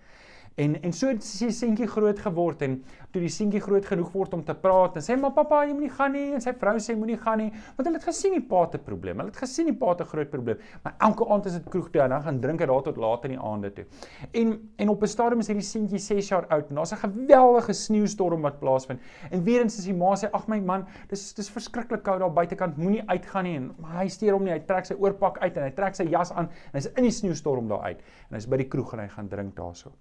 [0.56, 2.78] En en so het sy seentjie groot geword en
[3.12, 5.92] toe die seentjie groot genoeg word om te praat en sê maar pappa jy moenie
[5.92, 8.62] gaan nie en sy vrou sê moenie gaan nie want hulle het gesien die pa
[8.72, 9.20] te probleem.
[9.20, 10.62] Hulle het gesien die pa te groot probleem.
[10.86, 13.28] Maar elke aand is dit kroeg toe en dan gaan drink hy daar tot laat
[13.28, 13.86] in die aande toe.
[14.32, 17.74] En en op 'n stadium is hierdie seentjie 6 jaar oud en daar's 'n geweldige
[17.74, 19.00] sneeustorm wat plaasvind.
[19.32, 22.34] En weer eens is die ma sê ag my man, dis dis verskriklik koud daar
[22.34, 24.54] buitekant, moenie uitgaan nie en maar hy steur hom nie.
[24.54, 27.12] Hy trek sy oorpak uit en hy trek sy jas aan en hy's in die
[27.12, 29.92] sneeustorm daar uit en hy's by die kroeg en hy gaan drink daarso.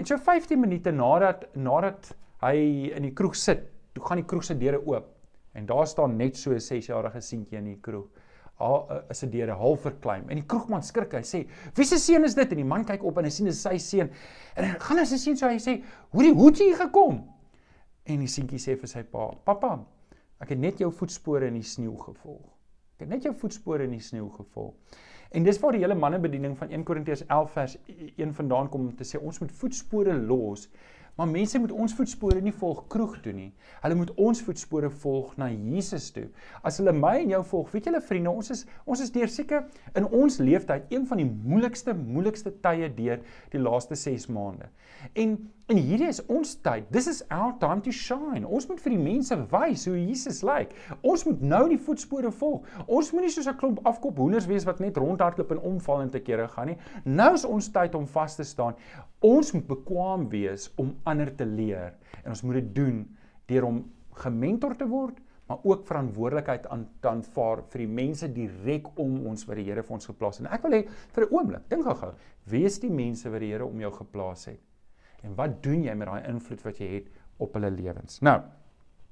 [0.00, 4.46] En so 15 minute nadat nadat hy in die kroeg sit, toe gaan die kroeg
[4.46, 5.10] se deure oop
[5.58, 8.06] en daar staan net so 'n 6-jarige seentjie in die kroeg.
[8.64, 10.24] Al uh, is dit deure half verkleim.
[10.30, 11.12] En die kroegman skrik.
[11.12, 11.40] Hy sê:
[11.76, 13.60] "Wie se seun is dit?" En die man kyk op en hy sien dit is
[13.60, 14.10] sy seun.
[14.56, 15.82] En hy gaan na sy seun so hy sê:
[16.12, 17.20] "Hoe hoe het jy gekom?"
[18.04, 19.84] En die seentjie sê vir sy pa: "Pappa,
[20.40, 22.46] ek het net jou voetspore in die sneeu gevolg.
[22.96, 24.74] Ek het net jou voetspore in die sneeu gevolg."
[25.30, 27.76] En dis waar die hele mannebediening van 1 Korintiërs 11 vers
[28.16, 30.64] 1 vandaan kom om te sê ons moet voetspore los.
[31.14, 33.50] Maar mense moet ons voetspore nie volg kroeg toe nie.
[33.84, 36.26] Hulle moet ons voetspore volg na Jesus toe.
[36.66, 39.68] As hulle my en jou volg, weet julle vriende, ons is ons is deur seker
[40.00, 43.22] in ons leeftyd een van die moeilikste moeilikste tye deur
[43.54, 44.66] die laaste 6 maande.
[45.14, 45.36] En
[45.70, 46.88] en hierdie is ons tyd.
[46.90, 48.42] This is our time to shine.
[48.42, 50.72] Ons moet vir die mense wys hoe Jesus lyk.
[51.06, 52.66] Ons moet nou die voetspore volg.
[52.90, 56.20] Ons moenie soos 'n klomp afkop hoenders wees wat net rondhardloop en omval en te
[56.20, 56.78] kere gaan nie.
[57.04, 58.74] Nou is ons tyd om vas te staan.
[59.20, 63.06] Ons moet bekwam wees om ander te leer en ons moet dit doen
[63.46, 68.86] deur om gementor te word maar ook verantwoordelikheid aan te aanvaar vir die mense direk
[68.94, 70.46] om ons wat die Here vir ons geplaas het.
[70.46, 72.12] En ek wil hê vir 'n oomblik, dink gou-gou,
[72.46, 74.69] wie is die mense wat die Here om jou geplaas het?
[75.22, 78.20] En wat doen jy met daai invloed wat jy het op hulle lewens?
[78.24, 78.38] Nou,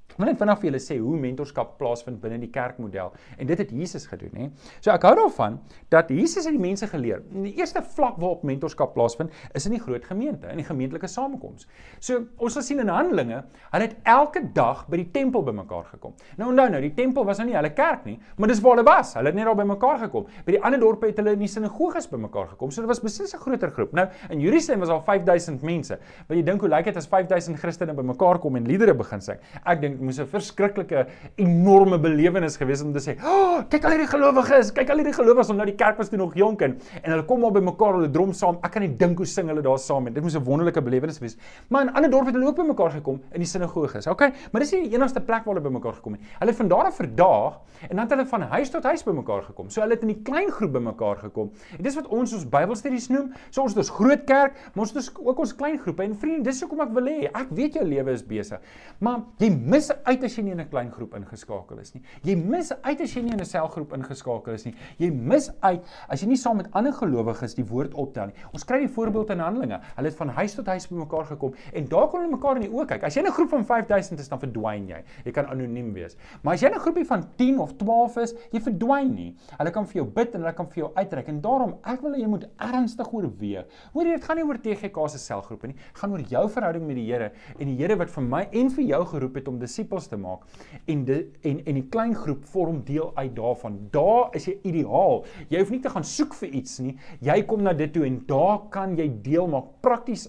[0.08, 3.60] Ek wil net vinnig vir julle sê hoe mentorskap plaasvind binne die kerkmodel en dit
[3.60, 4.46] het Jesus gedoen, hè.
[4.80, 5.60] So ek hou daarvan
[5.92, 7.20] dat Jesus het die mense geleer.
[7.30, 11.68] Die eerste vlak waarop mentorskap plaasvind is in die groot gemeente, in die gemeentelike samekoms.
[12.00, 16.16] So ons sal sien in Handelinge, hulle het elke dag by die tempel bymekaar gekom.
[16.40, 18.86] Nou onthou nou, die tempel was nou nie hulle kerk nie, maar dis waar hulle
[18.88, 19.14] was.
[19.18, 20.26] Hulle het net daar bymekaar gekom.
[20.48, 22.74] By die ander dorpe het hulle in die sinagoges bymekaar gekom.
[22.74, 23.92] So dit was beslis 'n groter groep.
[23.92, 25.98] Nou in Jerusalem was al 5000 mense.
[26.26, 29.38] Wil jy dink hoe lyk dit as 5000 Christene bymekaar kom en liedere begin sing?
[29.64, 31.06] Ek dink moes 'n verskriklike
[31.36, 35.48] enorme belewenis gewees om te sê, "Oh, kyk al hierdie gelowiges, kyk al hierdie gelowiges,
[35.48, 38.10] nou die kerk was toe nog jonk en en hulle kom al by mekaar, hulle
[38.10, 38.58] drom saam.
[38.62, 40.12] Ek kan nie dink hoe sing hulle daar saam nie.
[40.12, 41.36] Dit moes 'n wonderlike belewenis wees."
[41.68, 44.06] Maar in ander dorpe het hulle ook by mekaar gekom in die sinagoges.
[44.06, 46.22] Okay, maar dis nie die enigste plek waar hulle by mekaar gekom het.
[46.38, 49.04] Hulle het van daar af vir daag en dan het hulle van huis tot huis
[49.04, 49.70] by mekaar gekom.
[49.70, 51.50] So hulle het in die klein groep by mekaar gekom.
[51.76, 53.32] En dis wat ons ons Bybelstudies noem.
[53.50, 56.02] So ons het ons groot kerk, maar ons het ook ons klein groepe.
[56.02, 58.62] En vriende, dis hoekom ek wil hê, ek weet jou lewe is besig.
[59.04, 62.02] Maar jy mis uit as jy nie in 'n klein groep ingeskakel is nie.
[62.24, 64.74] Jy mis uit as jy nie in 'n selgroep ingeskakel is nie.
[64.98, 68.34] Jy mis uit as jy nie saam met ander gelowiges die woord optel nie.
[68.52, 69.80] Ons kry die voorbeeld in Handelinge.
[69.96, 72.70] Hulle het van huis tot huis bymekaar gekom en daar kon hulle mekaar in die
[72.70, 73.04] oë kyk.
[73.04, 75.02] As jy in 'n groep van 5000 is, dan verdwyn jy.
[75.24, 76.16] Jy kan anoniem wees.
[76.42, 79.36] Maar as jy in 'n groepie van 10 of 12 is, jy verdwyn nie.
[79.58, 81.28] Hulle kan vir jou bid en hulle kan vir jou uitreik.
[81.28, 83.66] En daarom, ek wil hê jy moet ernstig oorweeg.
[83.92, 85.74] Hoor jy, dit gaan nie oor TGK se selgroepe nie.
[85.74, 88.70] Dit gaan oor jou verhouding met die Here en die Here wat vir my en
[88.70, 90.46] vir jou geroep het om disippels te maak
[90.90, 93.78] en die, en en die klein groep vorm deel uit daarvan.
[93.92, 95.24] Daar is jy ideaal.
[95.52, 96.96] Jy hoef nie te gaan soek vir iets nie.
[97.24, 100.28] Jy kom na dit toe en daar kan jy deel maak prakties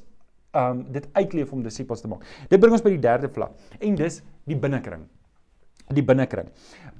[0.58, 2.26] um dit uitleef om disippels te maak.
[2.50, 5.06] Dit bring ons by die derde vlak en dis die binnekring.
[5.94, 6.50] Die binnekring.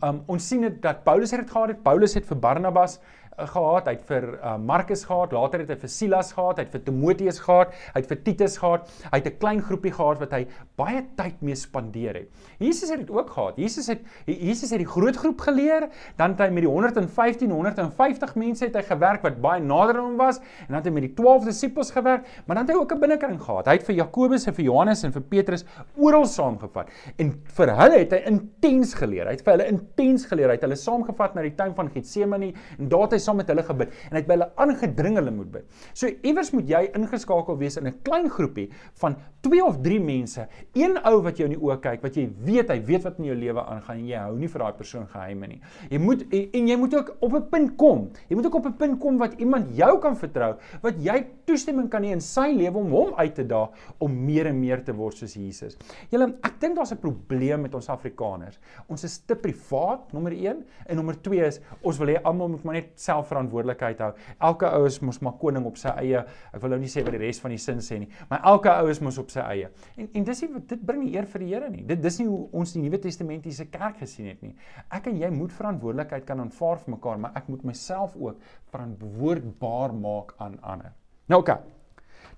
[0.06, 1.84] Um ons sien dit dat Paulus het dit gehad het.
[1.86, 3.00] Paulus het vir Barnabas
[3.48, 6.72] gehad, hy het vir uh, Markus gehad, later het hy vir Silas gehad, hy het
[6.72, 8.90] vir Timoteus gehad, hy het vir Titus gehad.
[9.12, 10.48] Hy het 'n klein groepie gehad wat hy
[10.78, 12.30] baie tyd mee spandeer het.
[12.60, 13.58] Jesus het dit ook gehad.
[13.58, 18.36] Jesus het Jesus het die groot groep geleer, dan het hy met die 115 150
[18.36, 21.08] mense het hy gewerk wat baie nader aan hom was en dan het hy met
[21.08, 23.66] die 12 disippels gewerk, maar dan het hy ook 'n binnekring gehad.
[23.66, 25.66] Hy het vir Jakobus en vir Johannes en vir Petrus
[25.98, 29.26] oral saamgevat en vir hulle het hy intens geleer.
[29.26, 30.48] Hy het vir hulle intens geleer.
[30.48, 33.50] Hy het hulle saamgevat na die tuin van Getsemane en daar het hy saam met
[33.52, 35.82] hulle gebid en hy het by hulle aangedring hulle moet bid.
[35.94, 38.70] So iewers moet jy ingeskakel wees in 'n klein groepie
[39.02, 40.48] van 2 of 3 mense.
[40.76, 43.26] Een ou wat jou in die oë kyk, wat jy weet hy weet wat in
[43.26, 45.62] jou lewe aangaan en jy hou nie vir daai persoon geheime nie.
[45.90, 48.10] Jy moet en jy moet ook op 'n punt kom.
[48.30, 51.90] Jy moet ook op 'n punt kom wat iemand jou kan vertrou, wat jy toestemming
[51.90, 54.94] kan hê in sy lewe om hom uit te daag om meer en meer te
[54.94, 55.78] word soos Jesus.
[56.10, 58.60] Julle, ek dink daar's 'n probleem met ons Afrikaners.
[58.88, 62.64] Ons is te privaat, nommer 1, en nommer 2 is ons wil hê almal moet
[62.64, 64.12] maar net self self verantwoordelikheid hou.
[64.50, 66.24] Elke ou is mos maar koning op sy eie.
[66.54, 68.72] Ek wil nou nie sê wat die res van die sin sê nie, maar elke
[68.72, 69.72] ou is mos op sy eie.
[69.98, 71.84] En en dis nie dit bring nie eer vir die Here nie.
[71.88, 74.54] Dit dis nie hoe ons die Nuwe Testamentiese kerk gesien het nie.
[74.94, 79.98] Ek en jy moet verantwoordelikheid kan aanvaar vir mekaar, maar ek moet myself ook verantwoordbaar
[79.98, 80.96] maak aan ander.
[81.30, 81.58] Nou oké.
[81.58, 81.79] Okay.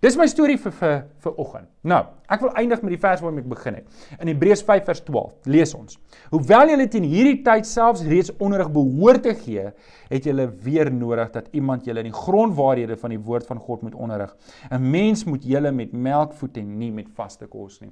[0.02, 1.68] Dis my storie vir vir vir oggend.
[1.86, 2.00] Nou,
[2.34, 3.98] ek wil eindig met die vers waarmee ek begin het.
[4.18, 6.00] In Hebreërs 5 vers 12 lees ons:
[6.32, 9.68] Hoewel julle teen hierdie tyd selfs reeds onderrig behoort te gee,
[10.10, 13.84] het julle weer nodig dat iemand julle in die grondwaarhede van die woord van God
[13.86, 14.34] moet onderrig.
[14.72, 17.92] 'n Mens moet julle met melk voed en nie met vaste kos nie.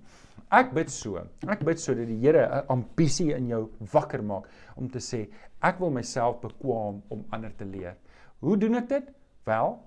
[0.49, 1.21] Ek bid so.
[1.45, 5.27] Ek bid so dat die Here 'n ambisie in jou wakker maak om te sê
[5.61, 7.97] ek wil myself bekwam om ander te leer.
[8.39, 9.13] Hoe doen ek dit?
[9.45, 9.77] Wel,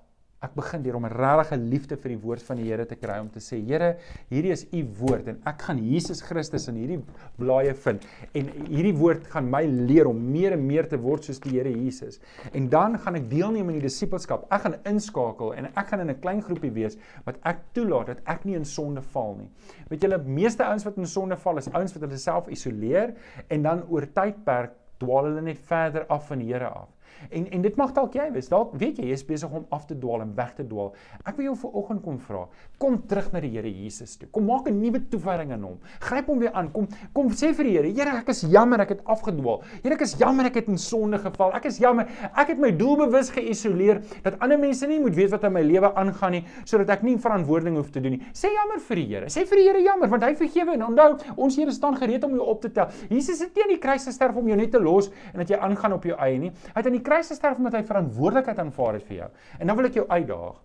[0.43, 3.19] ek begin deur om 'n regte liefde vir die woord van die Here te kry
[3.21, 3.97] om te sê Here,
[4.31, 7.01] hierdie is u woord en ek gaan Jesus Christus in hierdie
[7.39, 11.41] blaaie vind en hierdie woord gaan my leer om meer en meer te word soos
[11.41, 12.21] die Here Jesus.
[12.53, 14.47] En dan gaan ek deelneem in die disippelskap.
[14.51, 18.21] Ek gaan inskakel en ek gaan in 'n klein groepie wees wat ek toelaat dat
[18.27, 19.51] ek nie in sonde val nie.
[19.89, 23.15] Weet julle, meeste ouens wat in sonde val is ouens wat hulle self isoleer
[23.49, 26.89] en dan oor tydperk dwaal hulle net verder af van die Here af.
[27.31, 28.49] En en dit mag dalk jy wees.
[28.49, 30.93] Dalk weet jy jy is besig om af te dwaal en weg te dwaal.
[31.25, 32.47] Ek wil jou vanoggend kom vra.
[32.79, 34.29] Kom terug na die Here Jesus toe.
[34.33, 35.79] Kom maak 'n nuwe toewyding aan hom.
[36.01, 36.71] Gryp hom weer aan.
[36.73, 39.63] Kom kom sê vir die Here, Here, ek is jammer ek het afgedwaal.
[39.83, 41.53] Here, ek is jammer ek het in sonde geval.
[41.55, 42.07] Ek is jammer.
[42.37, 45.95] Ek het my doelbewus geïsoleer dat ander mense nie moet weet wat in my lewe
[45.95, 48.23] aangaan nie sodat ek nie verantwoording hoef te doen nie.
[48.33, 49.27] Sê jammer vir die Here.
[49.27, 52.35] Sê vir die Here jammer want hy vergewe en onthou, ons Here staan gereed om
[52.37, 52.89] jou op te tel.
[53.11, 55.59] Jesus het nie aan die kruis gesterf om jou net te los en dat jy
[55.59, 56.51] aangaan op jou eie nie.
[56.73, 59.31] Hy het aan die kruis gesterf omdat hy verantwoordelikheid aanvaar het vir jou.
[59.61, 60.61] En dan wil ek jou uitdaag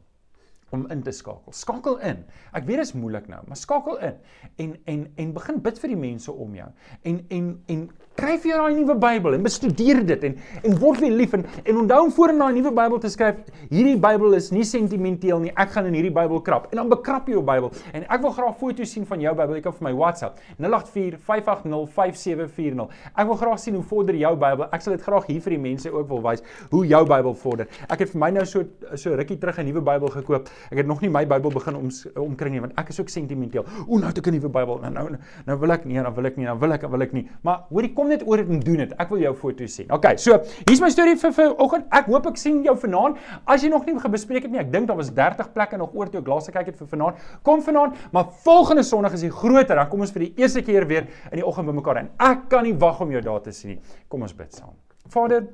[0.75, 1.55] om in te skakel.
[1.55, 2.23] Skakel in.
[2.55, 4.17] Ek weet dit is moeilik nou, maar skakel in
[4.63, 6.67] en en en begin bid vir die mense om jou.
[7.07, 7.85] En en en
[8.17, 11.45] kry vir jou daai nuwe Bybel en bestudeer dit en en word weer lief en
[11.63, 15.41] en onthou om voor in daai nuwe Bybel te skryf, hierdie Bybel is nie sentimenteel
[15.43, 15.51] nie.
[15.59, 16.67] Ek gaan in hierdie Bybel krap.
[16.71, 17.71] En dan bekrap jy jou Bybel.
[17.93, 19.59] En ek wil graag foto's sien van jou Bybel.
[19.59, 22.97] Jy kan vir my WhatsApp 084 580 5740.
[23.13, 24.69] Ek wil graag sien hoe vorder jou Bybel.
[24.73, 27.69] Ek sal dit graag hier vir die mense ook wil wys hoe jou Bybel vorder.
[27.87, 30.49] Ek het vir my nou so so rukkie terug 'n nuwe Bybel gekoop.
[30.71, 33.65] Ek het nog nie my Bybel begin om omkring nie want ek is ook sentimenteel.
[33.87, 34.79] O, nou het ek 'n nuwe Bybel.
[34.81, 37.13] Nou nou nou wil ek nie, nou wil ek nie, nou wil ek, wil ek
[37.13, 37.29] nie.
[37.43, 38.95] Maar hoorie, kom net oor dit en doen dit.
[38.99, 39.89] Ek wil jou foto's sien.
[39.93, 41.87] OK, so hier's my storie vir vanoggend.
[41.99, 43.19] Ek hoop ek sien jou vanaand.
[43.45, 46.11] As jy nog nie gebespreek het nie, ek dink daar was 30 plekke nog oor
[46.11, 47.21] toe ek laas gekyk het vir vanaand.
[47.47, 49.75] Kom vanaand, maar volgende Sondag is die groter.
[49.75, 52.67] Dan kom ons vir die eerste keer weer in die oggend bymekaar en ek kan
[52.67, 53.79] nie wag om jou daar te sien nie.
[54.11, 54.75] Kom ons bid saam.
[55.11, 55.47] Vader,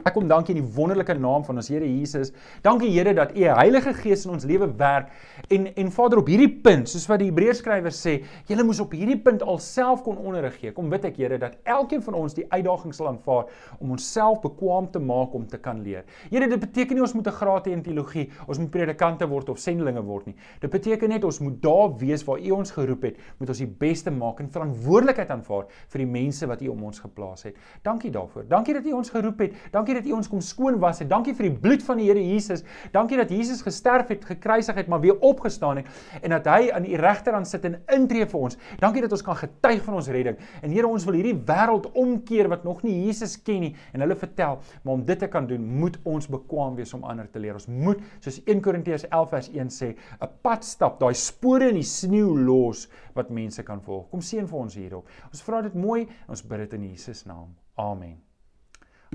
[0.00, 2.30] Ek kom dankie in die wonderlike naam van ons Here Jesus.
[2.64, 5.10] Dankie Here dat U Heilige Gees in ons lewe werk
[5.52, 8.14] en en Vader op hierdie punt, soos wat die Hebreërskrywer sê,
[8.48, 10.72] julle moes op hierdie punt alself kon onderrig gee.
[10.76, 14.88] Kom bid ek Here dat elkeen van ons die uitdaging sal aanvaar om onsself bekwam
[14.92, 16.06] te maak om te kan leer.
[16.30, 19.48] Here, dit beteken nie ons moet 'n graad hê in teologie, ons moet predikante word
[19.48, 20.36] of sendlinge word nie.
[20.60, 23.66] Dit beteken net ons moet daar wees waar U ons geroep het, moet ons die
[23.66, 27.56] beste maak en verantwoordelikheid aanvaar vir die mense wat U om ons geplaas het.
[27.82, 28.48] Dankie daarvoor.
[28.48, 29.54] Dankie dat U ons geroep het.
[29.72, 31.08] Dankie Dankie dat U ons kom skoon was het.
[31.10, 32.60] Dankie vir die bloed van die Here Jesus.
[32.94, 36.84] Dankie dat Jesus gesterf het, gekruisig het, maar weer opgestaan het en dat hy aan
[36.86, 38.58] U regterhand sit en intree vir ons.
[38.78, 40.36] Dankie dat ons kan getuig van ons redding.
[40.62, 44.14] En Here, ons wil hierdie wêreld omkeer wat nog nie Jesus ken nie en hulle
[44.18, 47.58] vertel, maar om dit te kan doen, moet ons bekwam wees om ander te leer.
[47.58, 49.88] Ons moet, soos 1 Korintiërs 11 vers 1 sê,
[50.20, 54.06] 'n pad stap, daai spore in die sneeu los wat mense kan volg.
[54.10, 55.08] Kom seën vir ons hierop.
[55.32, 57.56] Ons vra dit mooi en ons bid dit in Jesus naam.
[57.76, 58.20] Amen.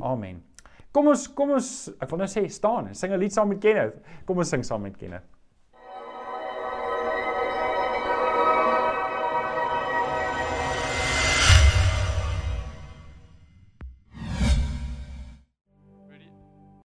[0.01, 0.43] Amen.
[0.95, 3.59] Kom ons kom ons ek wil nou sê staan en sing 'n lied saam met
[3.59, 3.97] Kenneth.
[4.25, 5.34] Kom ons sing saam met Kenneth.